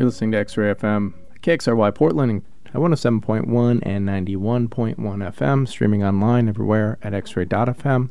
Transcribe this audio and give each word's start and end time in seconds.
You're 0.00 0.06
listening 0.06 0.32
to 0.32 0.38
X 0.38 0.56
Ray 0.56 0.72
FM, 0.72 1.12
KXRY 1.42 1.94
Portland 1.94 2.42
at 2.64 2.72
107.1 2.72 3.80
and 3.82 4.08
91.1 4.08 4.96
FM, 4.96 5.68
streaming 5.68 6.02
online 6.02 6.48
everywhere 6.48 6.96
at 7.02 7.12
xray.fm. 7.12 8.08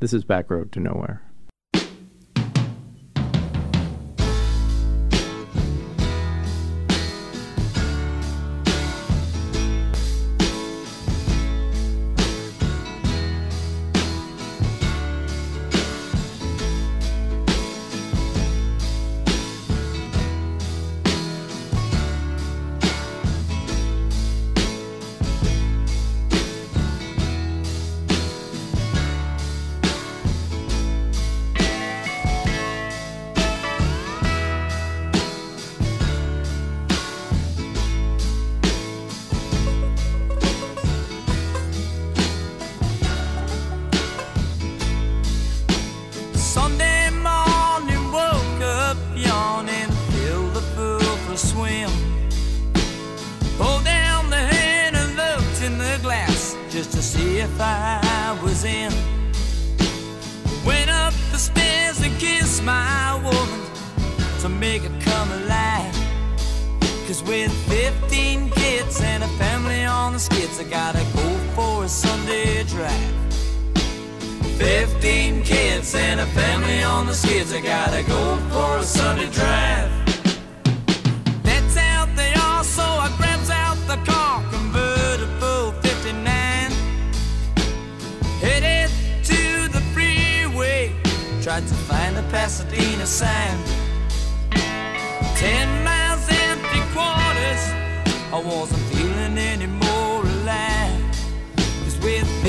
This 0.00 0.12
is 0.12 0.22
Back 0.22 0.50
Road 0.50 0.70
to 0.72 0.80
Nowhere. 0.80 1.22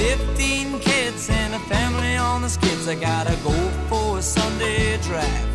15 0.02 0.80
kids 0.80 1.30
and 1.30 1.54
a 1.54 1.60
family 1.60 2.16
on 2.18 2.42
the 2.42 2.50
skids, 2.50 2.88
I 2.88 2.96
gotta 2.96 3.36
go 3.44 3.54
for 3.88 4.18
a 4.18 4.22
Sunday 4.22 4.98
drive. 4.98 5.48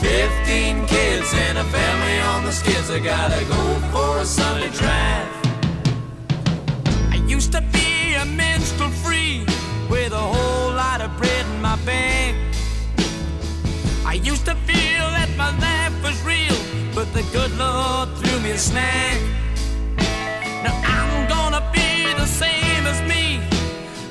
15 0.00 0.86
kids 0.86 1.34
and 1.34 1.58
a 1.58 1.64
family 1.64 2.20
on 2.32 2.44
the 2.44 2.52
skids, 2.52 2.88
I 2.88 3.00
gotta 3.00 3.44
go 3.46 3.62
for 3.90 4.18
a 4.18 4.24
Sunday 4.24 4.70
drive. 4.70 5.28
I 7.10 7.16
used 7.26 7.50
to 7.50 7.62
be 7.72 8.14
a 8.14 8.24
minstrel 8.24 8.90
free 9.02 9.44
with 9.90 10.12
a 10.12 10.26
whole 10.34 10.72
lot 10.72 11.00
of 11.00 11.10
bread 11.16 11.46
in 11.46 11.60
my 11.60 11.74
bag. 11.84 12.36
I 14.06 14.20
used 14.22 14.44
to 14.44 14.54
feel 14.70 15.06
that 15.18 15.30
my 15.36 15.50
life 15.58 15.96
was 16.04 16.16
real, 16.22 16.58
but 16.94 17.12
the 17.12 17.24
good 17.32 17.52
Lord 17.58 18.08
threw 18.18 18.38
me 18.38 18.52
a 18.52 18.58
snag. 18.58 19.20
Now 20.62 20.80
I'm 20.84 21.28
gonna 21.28 21.62
be 21.74 22.14
the 22.14 22.26
same 22.26 22.59
as 22.86 23.00
me, 23.02 23.40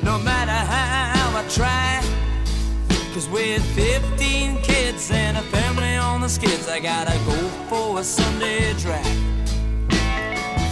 no 0.03 0.17
matter 0.19 0.51
how 0.51 1.37
I 1.37 1.43
try. 1.49 2.01
Cause 3.13 3.27
with 3.29 3.63
15 3.75 4.61
kids 4.61 5.11
and 5.11 5.37
a 5.37 5.41
family 5.41 5.95
on 5.95 6.21
the 6.21 6.29
skids, 6.29 6.67
I 6.67 6.79
gotta 6.79 7.17
go 7.25 7.37
for 7.69 7.99
a 7.99 8.03
Sunday 8.03 8.73
drive. 8.73 9.05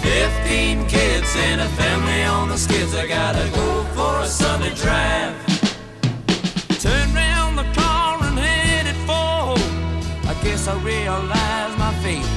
15 0.02 0.88
kids 0.88 1.36
and 1.36 1.62
a 1.62 1.70
family 1.70 2.24
on 2.24 2.50
the 2.50 2.58
skids, 2.58 2.94
I 2.96 3.08
gotta 3.08 3.50
go 3.54 3.84
for 3.96 4.22
a 4.22 4.28
Sunday 4.28 4.74
drive. 4.76 5.36
Turn 6.80 7.14
round 7.14 7.58
the 7.58 7.68
car 7.74 8.24
and 8.24 8.38
headed 8.38 8.96
for 9.08 9.56
home. 9.56 10.00
I 10.26 10.34
guess 10.44 10.68
I 10.68 10.76
realized 10.84 11.78
my 11.78 11.94
fate. 12.04 12.30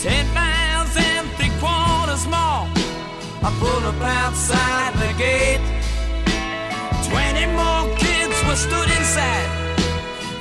Ten 0.00 0.26
miles 0.32 0.96
and 0.96 1.28
three 1.36 1.52
quarters 1.60 2.26
more. 2.26 2.75
I 3.46 3.50
pulled 3.60 3.84
up 3.84 4.02
outside 4.02 4.92
the 4.94 5.12
gate. 5.14 5.62
Twenty 7.06 7.46
more 7.54 7.86
kids 7.94 8.34
were 8.42 8.58
stood 8.58 8.90
inside, 8.98 9.46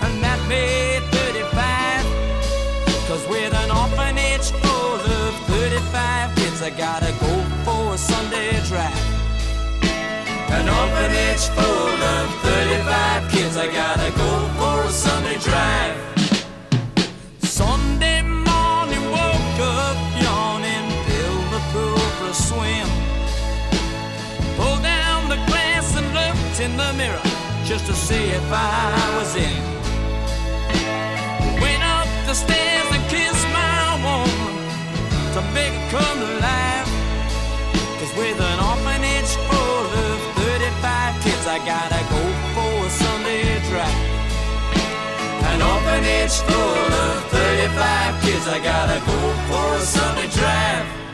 and 0.01 0.23
that 0.25 0.41
made 0.49 1.05
35. 1.13 2.01
Cause 3.07 3.21
with 3.29 3.53
an 3.53 3.69
orphanage 3.69 4.49
full 4.49 4.97
of 5.21 5.35
35 5.53 6.35
kids, 6.35 6.63
I 6.63 6.71
gotta 6.71 7.13
go 7.21 7.33
for 7.63 7.93
a 7.93 7.97
Sunday 7.99 8.57
drive. 8.65 9.05
An 10.57 10.65
orphanage 10.67 11.45
full 11.53 12.01
of 12.17 12.25
35 12.41 13.29
kids, 13.29 13.55
I 13.55 13.67
gotta 13.71 14.09
go 14.17 14.31
for 14.57 14.81
a 14.81 14.89
Sunday 14.89 15.37
drive. 15.37 16.14
In 26.65 26.77
the 26.77 26.93
mirror 26.93 27.21
just 27.63 27.85
to 27.85 27.93
see 27.93 28.25
if 28.39 28.47
I 28.51 28.89
was 29.17 29.31
in. 29.35 29.61
Went 31.61 31.83
up 31.95 32.09
the 32.25 32.33
stairs 32.33 32.89
and 32.95 33.03
kissed 33.13 33.47
my 33.61 33.81
woman 34.05 34.53
to 35.35 35.41
make 35.53 35.73
her 35.73 35.85
come 35.93 36.19
alive. 36.31 36.89
Cause 37.99 38.13
with 38.17 38.39
an 38.51 38.59
orphanage 38.71 39.33
full 39.47 39.85
of 40.05 40.17
35 40.41 41.23
kids, 41.23 41.45
I 41.55 41.57
gotta 41.73 42.01
go 42.13 42.21
for 42.55 42.71
a 42.87 42.91
Sunday 43.03 43.45
drive. 43.69 44.01
An 45.51 45.59
orphanage 45.73 46.37
full 46.49 46.91
of 47.05 47.15
35 47.29 48.23
kids, 48.25 48.45
I 48.47 48.59
gotta 48.71 48.99
go 49.11 49.17
for 49.49 49.67
a 49.81 49.85
Sunday 49.95 50.29
drive. 50.39 51.04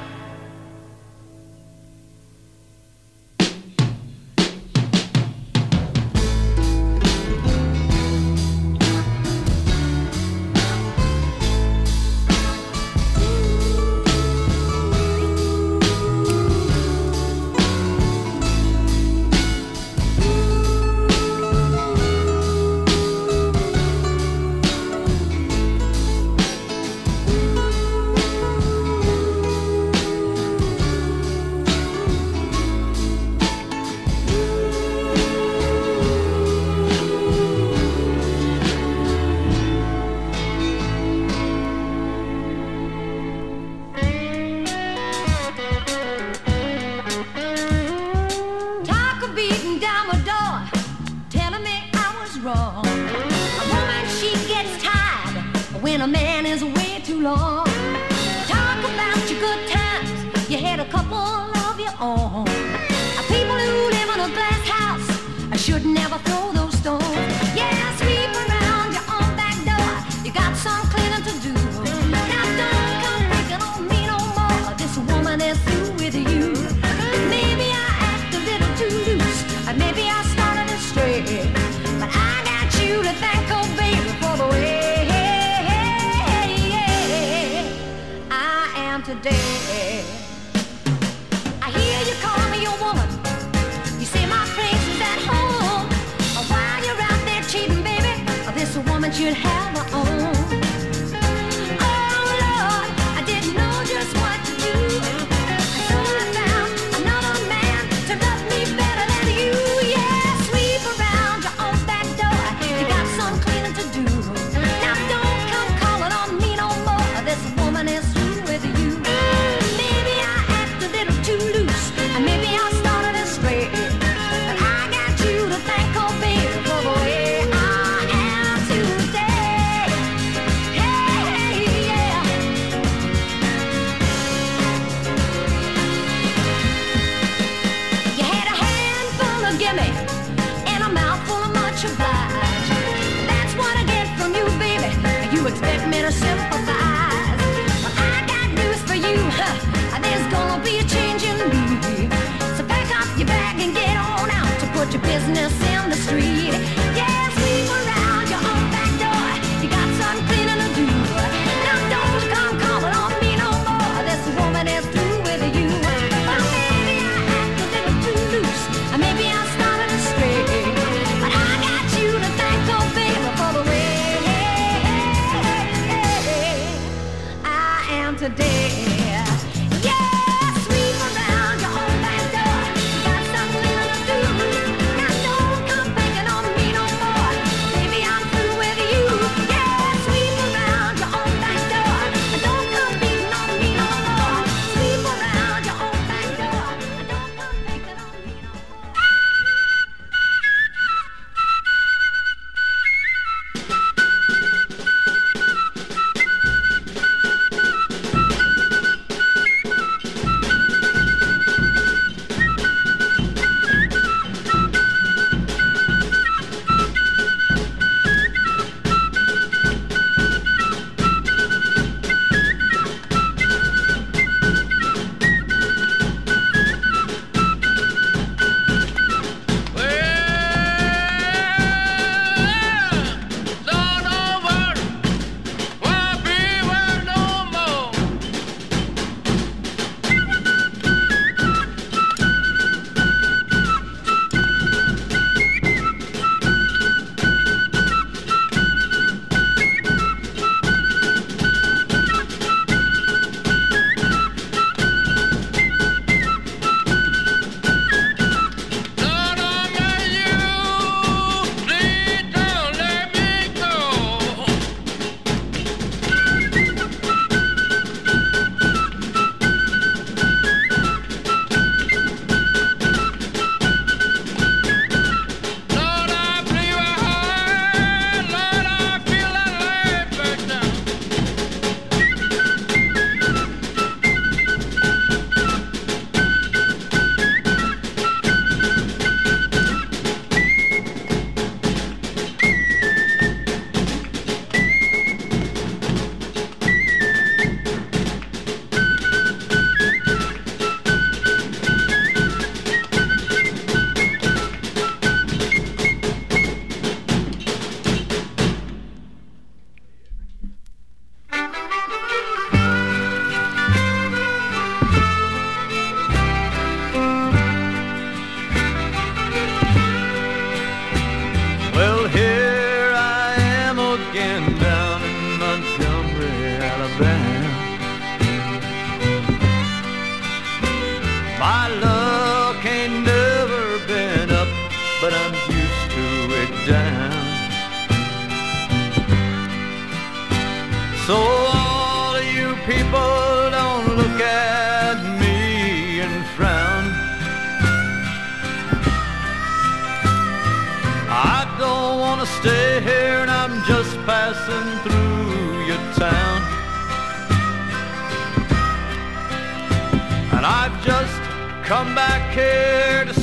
Come 361.71 361.95
back 361.95 362.33
here 362.33 363.05
to 363.05 363.20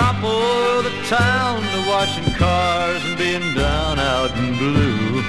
top 0.00 0.24
of 0.24 0.84
the 0.84 0.94
town 1.08 1.60
to 1.72 1.78
watching 1.86 2.28
cars 2.34 3.02
and 3.04 3.18
being 3.18 3.46
down 3.54 3.98
out 3.98 4.30
in 4.38 4.56
blue. 4.56 5.20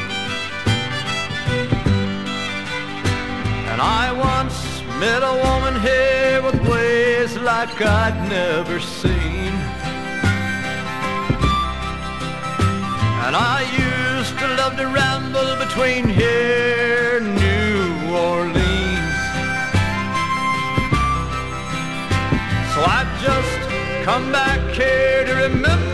And 3.72 3.80
I 3.82 4.06
once 4.32 4.60
met 5.04 5.22
a 5.34 5.36
woman 5.48 5.76
here 5.88 6.42
with 6.46 6.58
ways 6.72 7.32
like 7.52 7.76
I'd 7.82 8.18
never 8.30 8.80
seen. 8.80 9.52
And 13.26 13.34
I 13.36 13.60
used 13.86 14.36
to 14.42 14.48
love 14.60 14.78
to 14.78 14.88
ramble 15.00 15.52
between 15.66 16.04
here 16.08 17.18
and 17.18 17.28
New 17.36 18.16
Orleans. 18.16 18.41
Come 24.04 24.32
back 24.32 24.60
here 24.72 25.24
to 25.26 25.34
remember 25.36 25.91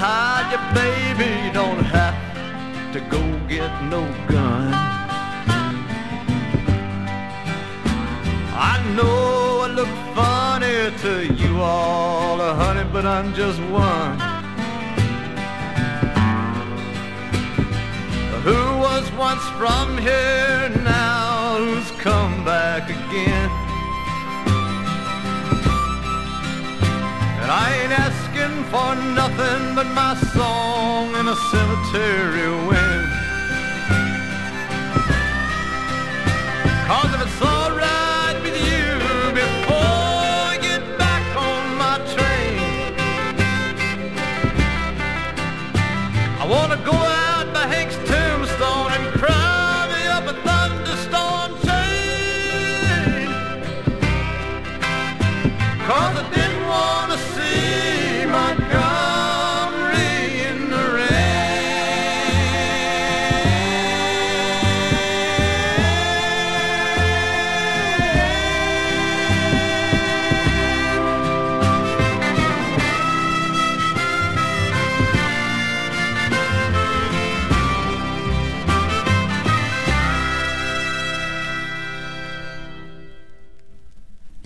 hide 0.00 0.46
your 0.54 0.62
baby, 0.78 1.28
you 1.44 1.52
don't 1.52 1.82
have 1.82 2.14
to 2.92 3.00
go 3.10 3.20
get 3.48 3.72
no 3.94 4.02
gun. 4.28 4.72
I 8.54 8.74
know 8.94 9.62
I 9.66 9.68
look 9.78 9.92
funny 10.14 10.78
to 11.04 11.34
you 11.42 11.60
all, 11.60 12.38
honey, 12.54 12.88
but 12.92 13.04
I'm 13.04 13.34
just 13.34 13.60
one. 13.72 14.18
Who 18.46 18.62
was 18.78 19.10
once 19.26 19.44
from 19.58 19.98
here 19.98 20.70
now, 20.84 21.58
who's 21.58 21.90
come 22.00 22.44
back 22.44 22.84
again? 22.88 23.50
And 27.42 27.50
I 27.50 27.66
ain't 27.82 27.92
asking 27.98 28.17
for 28.70 28.94
nothing 29.14 29.74
but 29.74 29.86
my 29.94 30.14
song 30.34 31.14
in 31.16 31.28
a 31.28 31.36
cemetery 31.50 32.66
wind. 32.66 33.17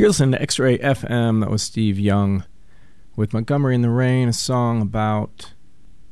You're 0.03 0.09
listening 0.09 0.33
to 0.33 0.43
X 0.43 0.59
Ray 0.59 0.79
FM. 0.79 1.43
That 1.43 1.49
was 1.49 1.63
Steve 1.63 1.97
Young 1.97 2.43
with 3.15 3.33
Montgomery 3.33 3.77
in 3.77 3.83
the 3.83 3.89
Rain, 3.89 4.29
a 4.29 4.33
song 4.33 4.83
about 4.83 5.53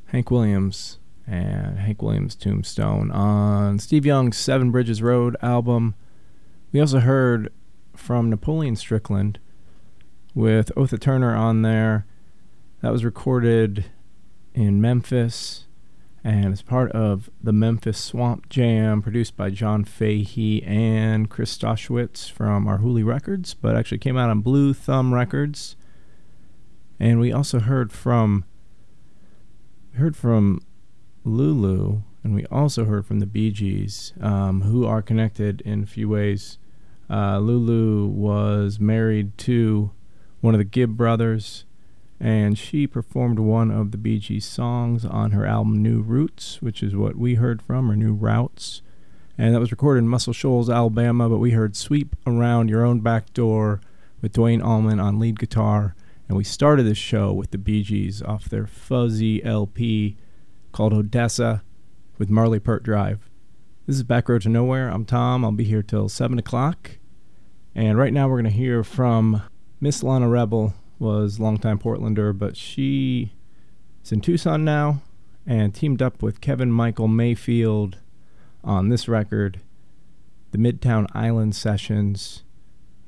Hank 0.07 0.31
Williams 0.31 1.01
and 1.27 1.77
Hank 1.77 2.01
Williams' 2.01 2.37
tombstone 2.37 3.11
on 3.11 3.81
Steve 3.81 4.07
Young's 4.07 4.37
Seven 4.37 4.71
Bridges 4.71 5.03
Road 5.03 5.37
album. 5.43 5.97
We 6.71 6.79
also 6.79 7.01
heard 7.01 7.53
from 7.97 8.31
Napoleon 8.31 8.77
Strickland 8.77 9.41
with 10.37 10.71
Otha 10.77 10.97
Turner 10.97 11.35
on 11.35 11.63
there. 11.63 12.07
That 12.83 12.93
was 12.93 13.05
recorded 13.05 13.87
in 14.55 14.81
Memphis 14.81 15.67
and 16.23 16.53
it's 16.53 16.63
part 16.63 16.93
of 16.93 17.31
the 17.43 17.53
Memphis 17.53 17.99
Swamp 17.99 18.49
Jam 18.49 19.01
produced 19.01 19.37
by 19.37 19.51
John 19.51 19.85
Fahey 19.85 20.63
and 20.65 21.31
Chris 21.31 21.57
Strachwitz 21.57 22.31
from 22.31 22.67
Arhoolie 22.67 23.05
Records, 23.05 23.55
but 23.55 23.75
actually 23.75 23.99
came 23.99 24.19
out 24.19 24.29
on 24.29 24.41
Blue 24.41 24.75
Thumb 24.75 25.15
Records. 25.15 25.77
And 26.99 27.19
we 27.19 27.33
also 27.33 27.61
heard 27.61 27.91
from 27.91 28.45
heard 29.95 30.15
from 30.15 30.61
Lulu, 31.25 32.03
and 32.23 32.35
we 32.35 32.45
also 32.47 32.85
heard 32.85 33.07
from 33.07 33.21
the 33.21 33.27
Bee 33.27 33.51
Gees, 33.51 34.13
um, 34.21 34.63
who 34.63 34.87
are 34.87 35.03
connected 35.03 35.63
in 35.63 35.83
a 35.83 35.87
few 35.87 36.09
ways. 36.09 36.59
Uh, 37.09 37.39
Lulu 37.39 38.07
was 38.07 38.79
married 38.79 39.37
to 39.39 39.91
one 40.41 40.55
of 40.55 40.59
the 40.59 40.65
Gibb 40.65 40.97
brothers, 40.97 41.65
and 42.21 42.59
she 42.59 42.87
performed 42.87 43.39
one 43.39 43.71
of 43.71 43.93
the 43.93 43.99
Bee 43.99 44.19
Gees 44.19 44.45
songs 44.45 45.07
on 45.07 45.31
her 45.31 45.47
album 45.47 45.83
New 45.83 46.03
Roots, 46.03 46.61
which 46.61 46.83
is 46.83 46.95
what 46.95 47.17
we 47.17 47.37
heard 47.37 47.63
from, 47.63 47.91
or 47.91 47.97
New 47.97 48.13
Routes. 48.13 48.83
And 49.39 49.55
that 49.55 49.61
was 49.61 49.71
recorded 49.71 50.01
in 50.01 50.09
Muscle 50.09 50.35
Shoals, 50.35 50.69
Alabama, 50.69 51.31
but 51.31 51.39
we 51.39 51.53
heard 51.53 51.75
Sweep 51.75 52.15
Around 52.27 52.69
Your 52.69 52.85
Own 52.85 53.01
Back 53.01 53.33
Door 53.33 53.81
with 54.21 54.35
Duane 54.35 54.61
Allman 54.61 55.01
on 55.01 55.19
lead 55.19 55.39
guitar. 55.39 55.95
And 56.29 56.37
we 56.37 56.45
started 56.45 56.83
this 56.83 56.99
show 56.99 57.33
with 57.33 57.53
the 57.53 57.59
Bee 57.59 57.83
Gees 57.83 58.23
off 58.23 58.51
their 58.51 58.67
fuzzy 58.67 59.43
LP 59.43 60.19
called 60.73 60.93
Odessa 60.93 61.63
with 62.19 62.29
Marley 62.29 62.61
Purt 62.61 62.83
Drive. 62.83 63.31
This 63.87 63.97
is 63.97 64.03
Back 64.03 64.29
Road 64.29 64.43
to 64.43 64.51
Nowhere. 64.51 64.91
I'm 64.91 65.07
Tom. 65.07 65.43
I'll 65.43 65.53
be 65.53 65.65
here 65.65 65.83
till 65.83 66.11
7 66.11 66.39
o'clock. 66.39 66.99
And 67.75 67.97
right 67.97 68.13
now 68.13 68.29
we're 68.29 68.43
going 68.43 68.45
to 68.45 68.59
hear 68.59 68.85
from 68.85 69.43
Miss 69.81 70.03
Lana 70.03 70.29
Rebel 70.29 70.75
was 71.01 71.41
longtime 71.41 71.79
Portlander, 71.79 72.37
but 72.37 72.57
she 72.57 73.33
is 74.05 74.13
in 74.13 74.21
Tucson 74.21 74.65
now 74.65 75.03
and 75.47 75.75
teamed 75.75 76.03
up 76.03 76.23
with 76.23 76.41
Kevin 76.41 76.71
Michael 76.71 77.09
Mayfield 77.09 77.99
on 78.63 78.91
this 78.91 79.09
record, 79.09 79.61
the 80.53 80.59
Midtown 80.59 81.07
Island 81.15 81.57
Sessions. 81.57 82.45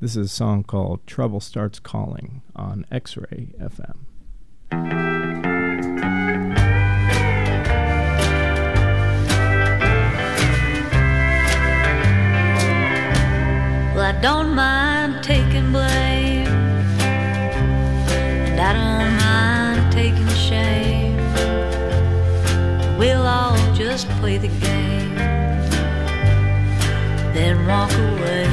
This 0.00 0.16
is 0.16 0.26
a 0.26 0.34
song 0.34 0.64
called 0.64 1.06
Trouble 1.06 1.40
Starts 1.40 1.78
Calling 1.78 2.42
on 2.56 2.86
X 2.90 3.16
Ray 3.16 3.54
FM. 3.60 5.11
Walk 27.66 27.92
away. 27.92 28.48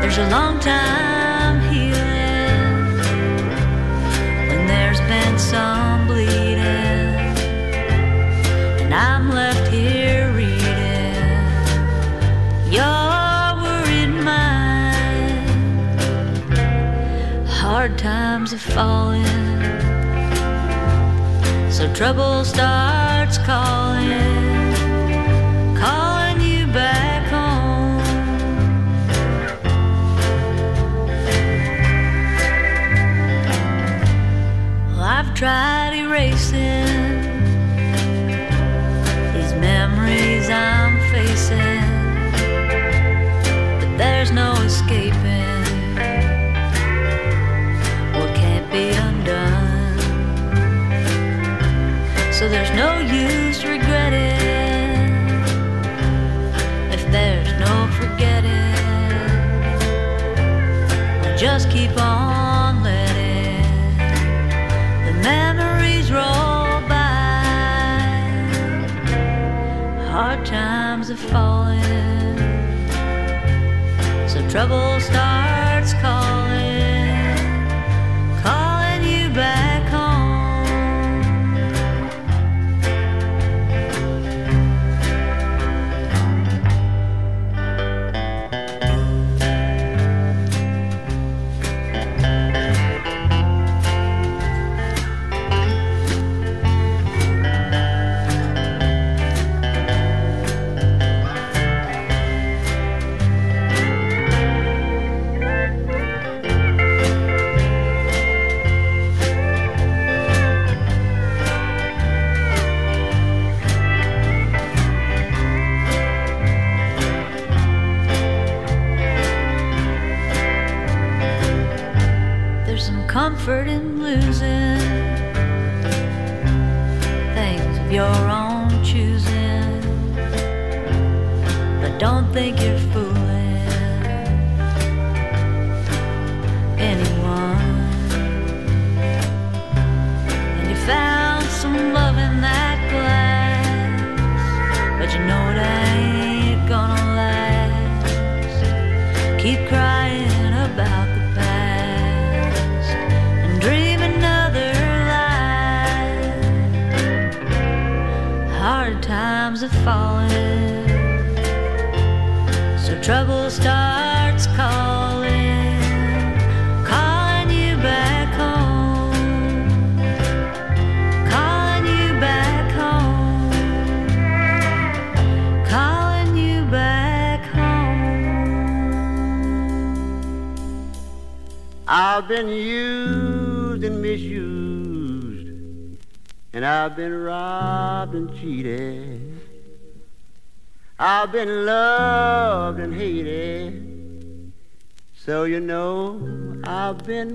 There's 0.00 0.18
a 0.18 0.28
long 0.30 0.58
time 0.60 1.60
healing 1.72 2.98
when 4.48 4.66
there's 4.66 5.00
been 5.02 5.38
some 5.38 6.06
bleeding, 6.06 7.14
and 8.82 8.94
I'm 8.94 9.30
left 9.30 9.68
here 9.72 10.32
reading 10.32 11.14
your 12.72 13.54
worried 13.62 14.14
mind. 14.24 15.48
Hard 17.48 17.98
times 17.98 18.52
are 18.52 18.58
falling. 18.58 19.24
So 21.70 21.92
trouble 21.92 22.44
starts 22.44 23.38
calling, 23.38 24.05
tried 35.36 35.92
erasing 35.92 36.86
these 39.34 39.52
memories 39.60 40.48
I'm 40.48 40.98
facing, 41.12 41.82
but 43.78 43.98
there's 43.98 44.32
no 44.32 44.54
escaping 44.62 45.92
what 48.14 48.34
can't 48.34 48.72
be 48.72 48.92
undone. 48.92 49.98
So 52.32 52.48
there's 52.48 52.70
no 52.70 53.00
use 53.00 53.62
regretting 53.62 54.40
if 56.94 57.02
there's 57.12 57.52
no 57.60 57.90
forgetting. 57.98 58.72
We'll 61.20 61.36
just 61.36 61.68
keep 61.68 61.94
on 62.00 62.35
are 71.10 71.14
falling, 71.14 72.38
so 74.28 74.48
trouble 74.48 74.98
starts 74.98 75.45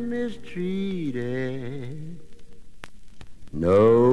mistreated. 0.10 1.92
No 3.54 4.10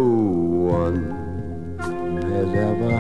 one 0.73 1.79
has 1.79 2.49
ever 2.55 2.97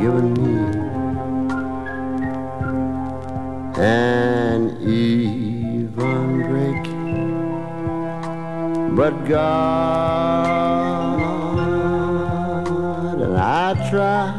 given 0.00 0.34
me 0.34 0.56
an 3.82 4.60
even 4.82 6.42
break. 6.48 6.84
But 8.96 9.14
God 9.24 9.72
and 13.20 13.36
I 13.36 13.74
try 13.90 14.32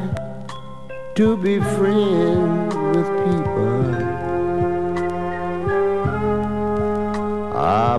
to 1.15 1.37
be 1.37 1.59
friends 1.59 2.75
with 2.75 3.07
people. 3.25 3.72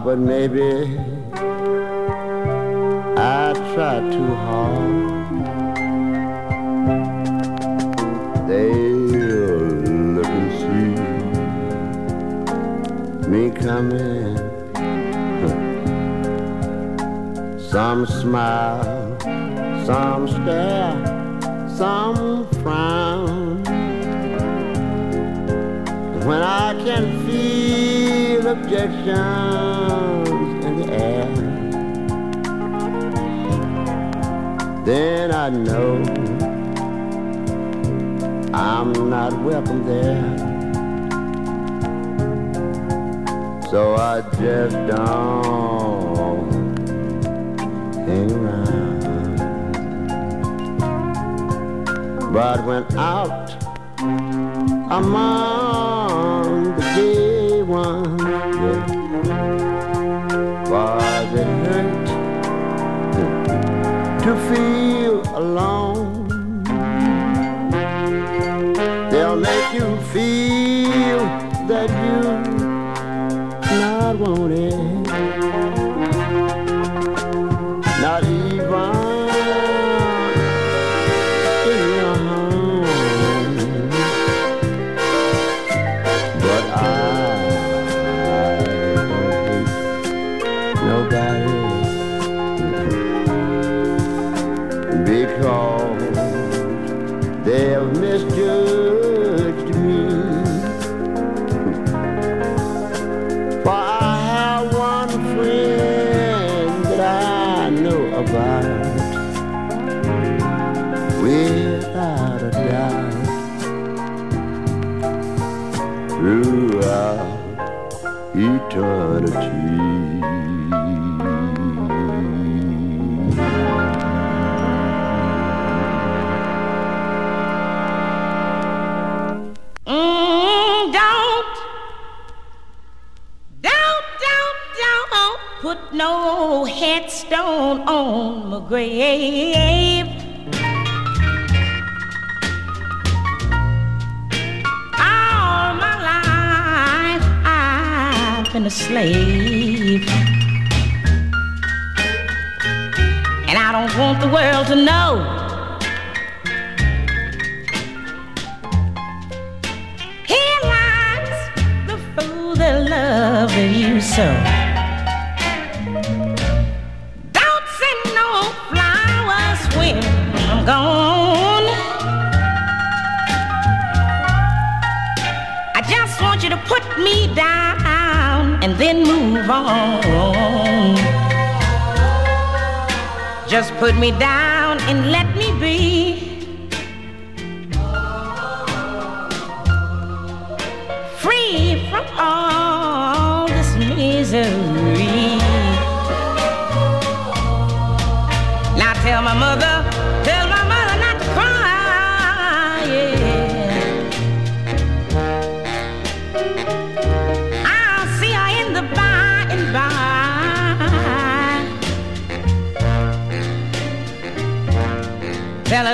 But 0.04 0.18
maybe 0.18 0.98
I 3.16 3.54
try 3.72 4.00
too 4.12 4.34
hard. 4.44 5.04
They'll 8.46 9.14
look 10.16 10.26
and 10.26 10.50
see 10.60 10.90
me 13.30 13.50
coming. 13.50 14.36
Some 17.70 18.04
smile, 18.06 19.18
some 19.84 20.28
stare, 20.28 20.94
some 21.66 22.46
frown. 22.62 23.64
When 26.24 26.42
I 26.42 26.74
can 26.84 27.26
feel 27.26 27.73
objections 28.46 30.28
in 30.64 30.76
the 30.80 30.92
air, 30.92 31.28
then 34.84 35.32
I 35.32 35.48
know 35.48 36.02
I'm 38.52 39.10
not 39.10 39.32
welcome 39.42 39.84
there. 39.86 40.38
So 43.70 43.96
I 43.96 44.20
just 44.38 44.76
don't 44.86 46.76
hang 48.06 48.30
around. 48.32 48.94
But 52.32 52.64
when 52.64 52.84
out 52.96 53.50
the 54.90 55.00
make 70.14 70.63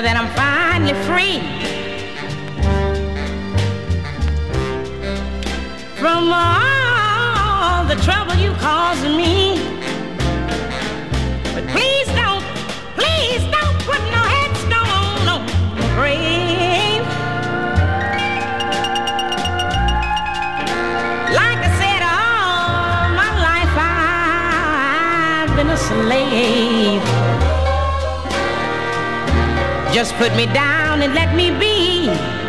that 0.01 0.17
I'm 0.17 0.29
finally 0.33 0.95
free 1.05 1.37
from 5.95 6.33
all 6.33 7.85
the 7.85 7.95
trouble 8.01 8.33
you 8.41 8.51
caused 8.53 9.03
me. 9.03 9.70
Put 30.21 30.35
me 30.35 30.45
down 30.45 31.01
and 31.01 31.15
let 31.15 31.33
me 31.35 31.49
be. 31.49 32.40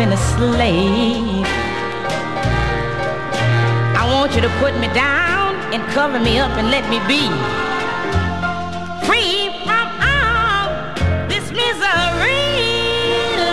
been 0.00 0.12
a 0.14 0.24
slave. 0.32 1.44
I 4.00 4.08
want 4.10 4.34
you 4.34 4.40
to 4.40 4.48
put 4.58 4.72
me 4.80 4.88
down 4.94 5.56
and 5.74 5.82
cover 5.92 6.18
me 6.18 6.38
up 6.38 6.52
and 6.56 6.70
let 6.70 6.88
me 6.88 6.98
be 7.04 7.28
free 9.04 9.52
from 9.66 9.86
all 10.00 10.68
this 11.28 11.52
misery. 11.52 12.48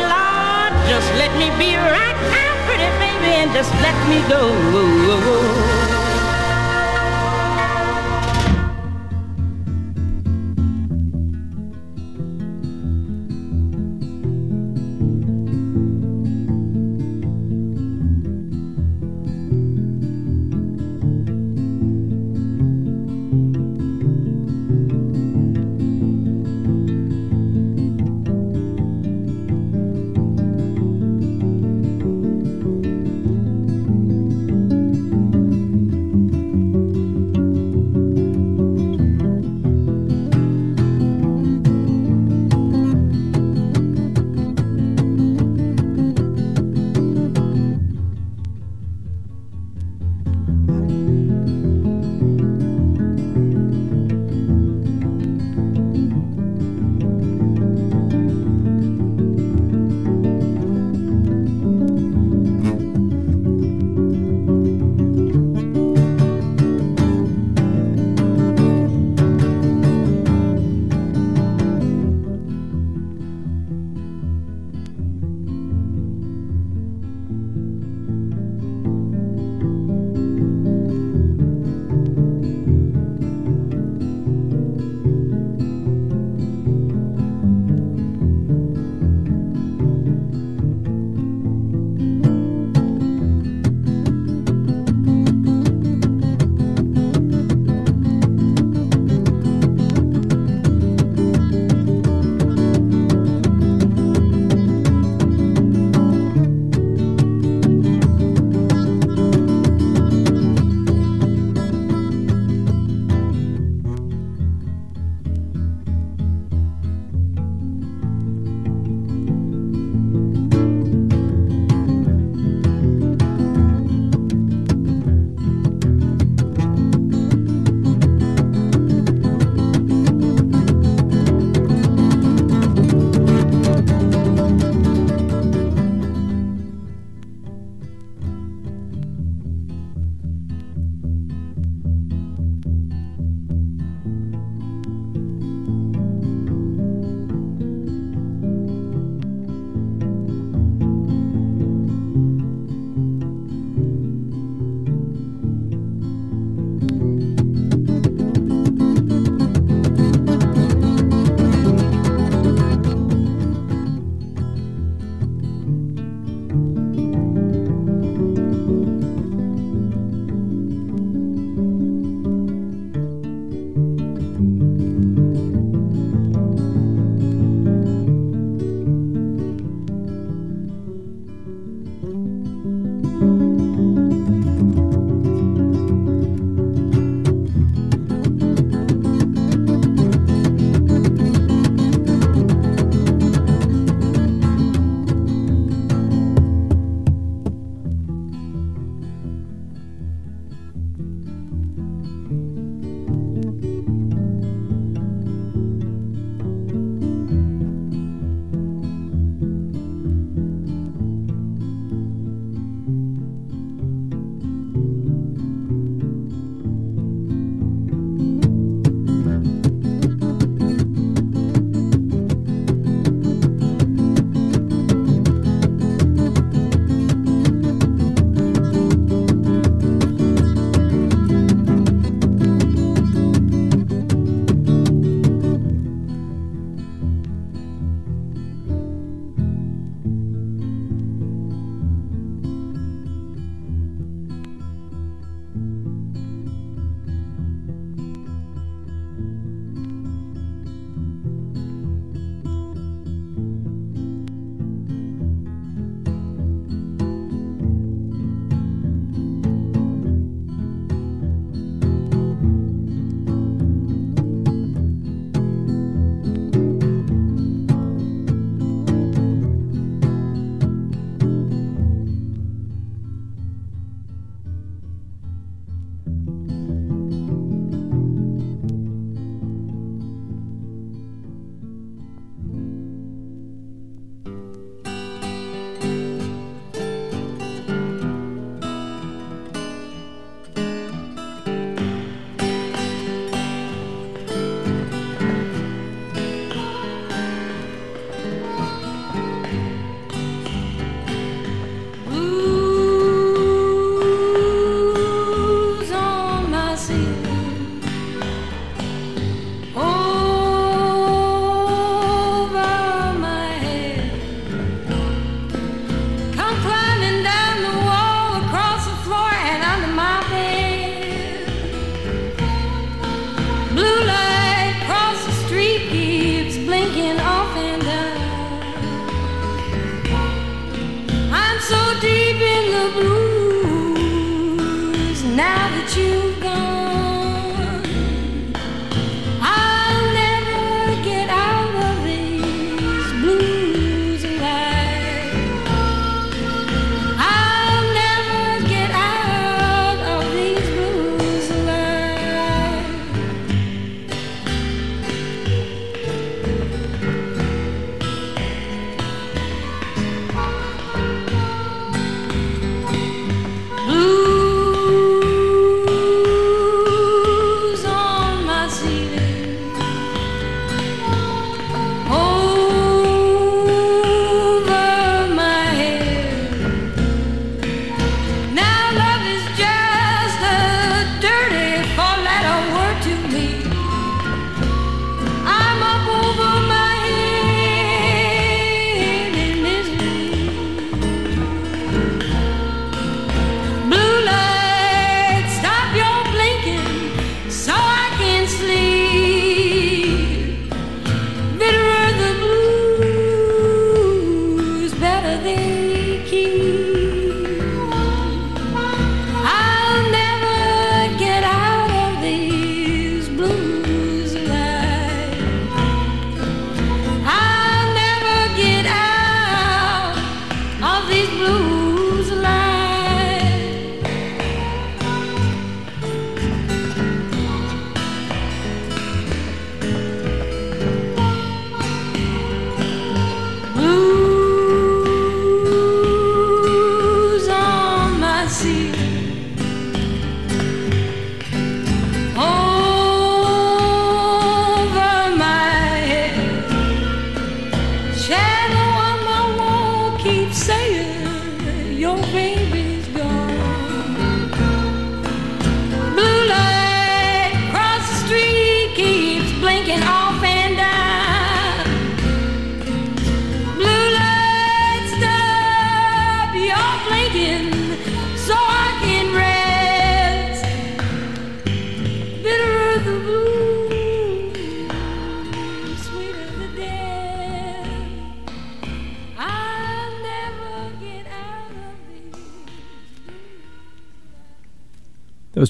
Lord, 0.07 0.71
just 0.87 1.09
let 1.19 1.35
me 1.35 1.51
be 1.59 1.75
right 1.75 2.19
now, 2.31 2.51
pretty 2.65 2.89
baby, 3.03 3.31
and 3.43 3.51
just 3.51 3.73
let 3.83 3.97
me 4.07 4.17
go. 4.31 5.96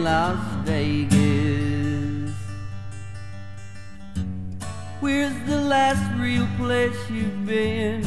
Las 0.03 0.39
Vegas. 0.65 2.33
Where's 4.99 5.33
the 5.45 5.61
last 5.61 6.01
real 6.19 6.47
place 6.57 6.97
you've 7.07 7.45
been? 7.45 8.01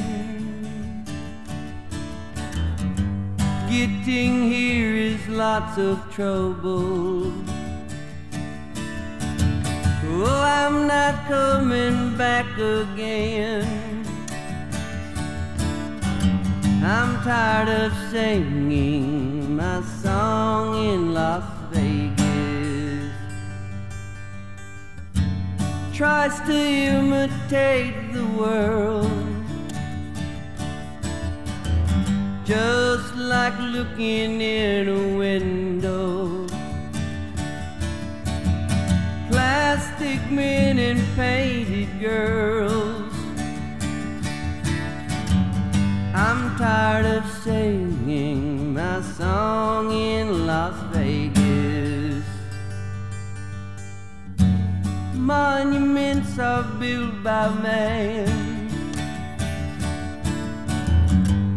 Getting 3.70 4.50
here 4.50 4.94
is 4.94 5.28
lots 5.28 5.78
of 5.78 5.98
trouble. 6.12 7.32
Oh, 10.06 10.42
I'm 10.42 10.88
not 10.88 11.28
coming 11.28 12.16
back 12.16 12.46
again. 12.58 14.04
I'm 16.84 17.22
tired 17.22 17.68
of 17.68 17.92
singing 18.10 19.56
my 19.56 19.80
song 20.02 20.76
in 20.84 21.14
Las 21.14 21.53
Tries 25.94 26.40
to 26.40 26.52
imitate 26.52 28.12
the 28.12 28.26
world, 28.36 29.08
just 32.44 33.14
like 33.14 33.56
looking 33.60 34.40
in 34.40 34.88
a 34.88 35.16
window. 35.16 36.48
Plastic 39.30 40.18
men 40.32 40.80
and 40.80 41.00
painted 41.14 42.00
girls. 42.00 43.14
I'm 46.12 46.58
tired 46.58 47.06
of 47.06 47.24
singing 47.44 48.74
my 48.74 49.00
song 49.00 49.92
in 49.92 50.44
Las 50.44 50.74
Vegas. 50.92 51.23
Monuments 55.24 56.38
are 56.38 56.64
built 56.78 57.22
by 57.22 57.48
man. 57.62 58.68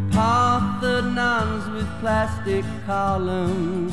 Parthenons 0.09 1.67
with 1.75 1.89
plastic 1.99 2.63
columns. 2.85 3.91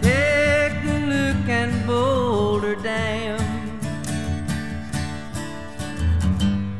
Take 0.00 0.82
a 0.94 0.98
look 1.12 1.48
and 1.60 1.86
Boulder 1.86 2.76
Dam. 2.76 3.38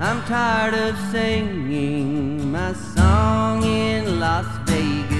I'm 0.01 0.23
tired 0.23 0.73
of 0.73 0.99
singing 1.11 2.51
my 2.51 2.73
song 2.73 3.65
in 3.65 4.19
Las 4.19 4.47
Vegas. 4.65 5.20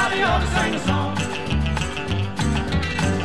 Everybody 0.00 0.22
ought 0.22 0.40
to 0.40 0.46
sing 0.56 0.74
a 0.74 0.80
song. 0.88 1.14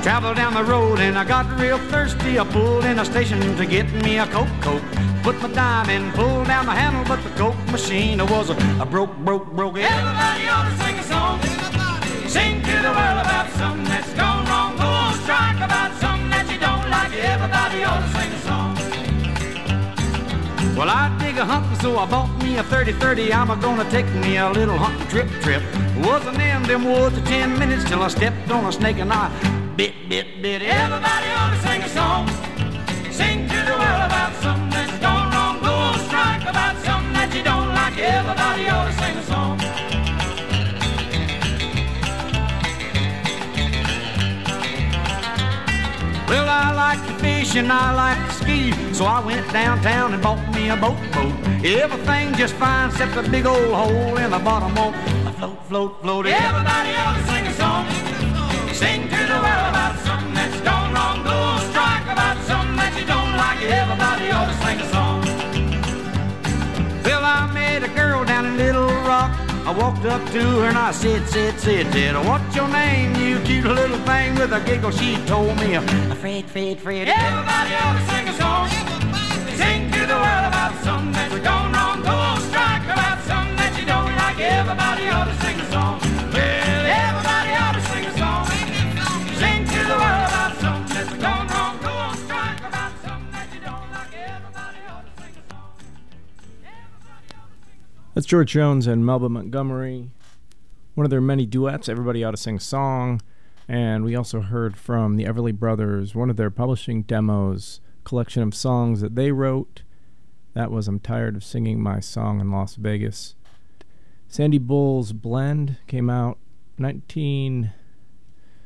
Traveled 0.04 0.36
down 0.36 0.54
the 0.54 0.64
road 0.64 1.00
and 1.00 1.18
I 1.18 1.24
got 1.24 1.46
real 1.58 1.78
thirsty. 1.78 2.38
I 2.38 2.44
pulled 2.44 2.84
in 2.84 3.00
a 3.00 3.06
station 3.06 3.40
to 3.56 3.66
get 3.66 3.90
me 4.04 4.18
a 4.20 4.28
Coke 4.28 4.50
Coke. 4.60 4.84
Put 5.24 5.42
my 5.42 5.48
dime 5.54 5.90
in, 5.90 6.12
pulled 6.12 6.48
down 6.48 6.66
the 6.66 6.74
handle, 6.74 7.06
but 7.06 7.24
the 7.24 7.30
Coke 7.40 7.58
machine 7.72 8.20
it 8.20 8.30
was 8.30 8.50
a, 8.50 8.58
a 8.82 8.86
broke, 8.86 9.16
broke, 9.20 9.48
broke. 9.54 9.78
Everybody 9.78 10.48
ought 10.50 10.70
to 10.70 10.76
sing 10.84 11.00
a 11.00 11.04
song. 11.04 11.40
Everybody. 11.40 12.28
Sing 12.28 12.62
to 12.62 12.76
the 12.88 12.92
world 12.98 13.20
about 13.24 13.50
something 13.52 13.86
that's 13.86 14.14
gone 14.14 14.46
wrong. 14.46 14.76
Go 14.76 14.84
on 14.84 15.14
strike 15.24 15.62
about 15.64 15.96
something 16.02 16.30
that 16.30 16.46
you 16.52 16.60
don't 16.60 16.90
like. 16.92 17.14
Everybody 17.14 17.84
ought 17.86 18.04
to 18.04 18.10
sing 18.20 18.32
a 18.36 18.42
song. 18.50 18.76
Well, 20.76 20.90
I 20.90 21.08
dig 21.20 21.38
a 21.38 21.46
hunting, 21.46 21.80
so 21.80 21.98
I 21.98 22.06
bought 22.06 22.36
me 22.44 22.58
a 22.58 22.64
30-30. 22.64 23.32
I'm 23.34 23.50
a 23.50 23.56
gonna 23.56 23.90
take 23.90 24.12
me 24.16 24.38
a 24.38 24.50
little 24.52 24.78
hunting 24.78 25.08
trip, 25.08 25.30
trip. 25.42 25.64
Wasn't 25.98 26.38
in 26.38 26.64
them 26.64 26.84
woods 26.84 27.18
for 27.18 27.26
10 27.26 27.58
minutes 27.58 27.86
till 27.86 28.02
I 28.02 28.10
stepped 28.10 28.52
on 28.52 28.66
a 28.66 28.72
snake 28.72 28.98
and 28.98 29.14
I 29.14 29.30
bit, 29.78 29.93
bit, 30.10 30.41
bit. 30.41 30.62
Everybody 30.62 31.28
ought 31.32 31.52
to 31.52 31.68
sing 31.68 31.82
a 31.82 31.89
song. 31.89 32.28
Sing 33.12 33.48
to 33.48 33.56
the 33.56 33.78
world 33.80 34.04
about 34.12 34.34
something 34.43 34.70
that's 34.72 35.00
gone 35.00 35.32
wrong. 35.32 35.62
Go 35.62 35.72
on 35.72 36.00
strike 36.00 36.41
about 36.41 36.76
something 36.84 37.14
that 37.14 37.34
you 37.34 37.43
don't 37.43 37.70
like. 37.70 37.98
Everybody 37.98 38.68
ought 38.68 38.88
to 38.88 38.93
sing 39.02 39.16
a 39.16 39.24
song. 39.24 39.58
Well, 46.28 46.50
I 46.50 46.74
like 46.74 47.08
to 47.08 47.14
fish 47.24 47.56
and 47.56 47.72
I 47.72 47.93
like 47.93 48.28
to 48.28 48.34
ski, 48.34 48.93
so 48.93 49.06
I 49.06 49.26
went 49.26 49.50
downtown 49.54 50.14
and 50.14 50.22
bought 50.22 50.43
me 50.54 50.70
a 50.70 50.76
boat 50.76 51.00
boat. 51.14 51.34
Everything 51.64 52.34
just 52.36 52.56
fine 52.56 52.89
except 52.89 53.16
a 53.16 53.30
big 53.30 53.46
old 53.46 53.74
hole 53.74 54.18
in 54.18 54.32
the 54.32 54.39
bottom 54.39 54.76
won't 54.76 55.25
float, 55.38 55.66
float, 55.68 56.02
float. 56.02 56.26
Everybody 56.28 56.96
ought 56.96 57.16
to 57.18 57.24
sing 57.32 57.46
a 57.48 57.54
song. 57.54 57.86
Sing 58.74 59.02
to 59.04 59.22
the 59.32 59.40
world 59.46 59.68
about 59.74 59.96
something 60.00 60.34
that's 60.34 60.62
gone 60.62 60.94
wrong. 60.94 61.24
Go 61.24 61.32
on 61.32 61.60
strike 61.72 62.04
about 62.04 62.38
something 62.44 62.76
that 62.78 62.94
you 62.98 63.06
don't 63.06 63.34
like. 63.36 63.60
Everybody 63.64 64.32
ought 64.32 64.50
to 64.52 64.58
sing 64.66 64.80
a 64.80 64.88
song. 64.92 65.22
Well, 67.04 67.24
I 67.24 67.52
met 67.54 67.84
a 67.84 67.90
girl 67.90 68.26
down 68.26 68.46
in 68.46 68.58
Little 68.58 68.88
Rock. 69.08 69.32
I 69.68 69.72
walked 69.72 70.06
up 70.06 70.24
to 70.32 70.40
her 70.40 70.70
and 70.70 70.78
I 70.78 70.92
said, 70.92 71.28
said, 71.28 71.60
said, 71.60 71.92
said, 71.92 72.16
what's 72.28 72.56
your 72.56 72.68
name, 72.68 73.16
you 73.16 73.40
cute 73.40 73.66
little 73.66 73.98
thing? 74.00 74.36
With 74.36 74.54
a 74.54 74.62
giggle, 74.62 74.92
she 74.92 75.18
told 75.26 75.58
me, 75.60 75.78
Fred, 76.22 76.46
Fred, 76.46 76.80
Fred. 76.80 77.08
Everybody 77.08 77.74
ought 77.74 77.98
to 77.98 78.14
sing 78.14 78.28
a 78.28 78.34
song. 78.34 78.85
That's 98.16 98.26
George 98.26 98.53
Jones 98.53 98.88
and 98.88 99.05
Melba 99.05 99.28
Montgomery. 99.28 100.09
One 100.93 101.03
of 101.03 101.09
their 101.09 101.20
many 101.20 101.45
duets, 101.45 101.89
Everybody 101.89 102.24
Ought 102.24 102.32
to 102.32 102.38
Sing 102.38 102.55
a 102.55 102.61
Song. 102.61 103.22
And 103.68 104.05
we 104.05 104.16
also 104.16 104.39
heard 104.39 104.78
from 104.78 105.18
the 105.18 105.26
Everly 105.26 105.53
Brothers, 105.53 106.16
one 106.16 106.30
of 106.30 106.38
their 106.38 106.49
publishing 106.49 107.01
demos, 107.01 107.82
collection 108.05 108.41
of 108.41 108.55
songs 108.55 109.01
that 109.01 109.16
they 109.16 109.34
wrote. 109.34 109.82
That 110.53 110.72
was 110.72 110.88
I'm 110.88 111.01
Tired 111.01 111.36
of 111.36 111.43
Singing 111.43 111.84
My 111.84 111.99
Song 111.99 112.39
in 112.39 112.51
Las 112.51 112.78
Vegas. 112.78 113.36
Sandy 114.30 114.59
Bull's 114.59 115.11
Blend 115.11 115.76
came 115.86 116.09
out 116.09 116.38
19. 116.78 117.74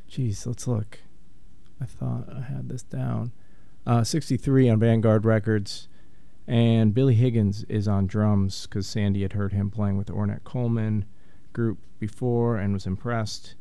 Jeez, 0.08 0.46
let's 0.46 0.68
look. 0.68 1.00
I 1.80 1.86
thought 1.86 2.28
I 2.32 2.42
had 2.42 2.68
this 2.68 2.84
down. 2.84 3.32
Uh, 3.84 4.04
63 4.04 4.68
on 4.70 4.78
Vanguard 4.78 5.24
Records. 5.24 5.88
And 6.50 6.92
Billy 6.92 7.14
Higgins 7.14 7.62
is 7.68 7.86
on 7.86 8.08
drums 8.08 8.66
because 8.66 8.84
Sandy 8.88 9.22
had 9.22 9.34
heard 9.34 9.52
him 9.52 9.70
playing 9.70 9.96
with 9.96 10.08
the 10.08 10.14
Ornette 10.14 10.42
Coleman 10.42 11.04
group 11.52 11.78
before 12.00 12.56
and 12.56 12.72
was 12.72 12.88
impressed. 12.88 13.54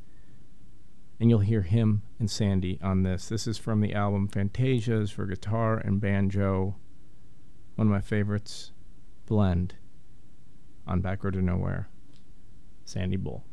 And 1.19 1.29
you'll 1.29 1.39
hear 1.39 1.61
him 1.61 2.01
and 2.17 2.31
Sandy 2.31 2.79
on 2.81 3.03
this. 3.03 3.29
This 3.29 3.45
is 3.45 3.59
from 3.59 3.81
the 3.81 3.93
album 3.93 4.27
Fantasias 4.27 5.11
for 5.11 5.27
guitar 5.27 5.77
and 5.77 6.01
banjo. 6.01 6.77
One 7.75 7.85
of 7.85 7.93
my 7.93 8.01
favorites, 8.01 8.71
Blend, 9.27 9.75
on 10.87 11.01
Back 11.01 11.23
Road 11.23 11.35
to 11.35 11.43
Nowhere. 11.43 11.89
Sandy 12.85 13.17
Bull. 13.17 13.45